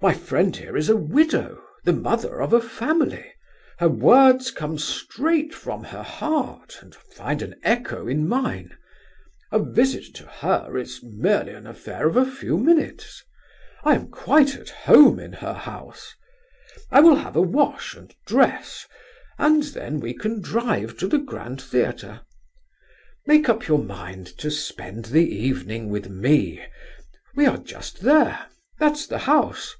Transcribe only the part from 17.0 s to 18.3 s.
have a wash, and